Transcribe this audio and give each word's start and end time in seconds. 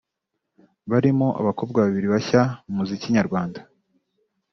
barimo 0.91 1.27
abakobwa 1.41 1.77
babiri 1.85 2.07
bashya 2.13 2.41
mu 2.65 2.73
muziki 2.79 3.13
nyarwanda 3.15 3.59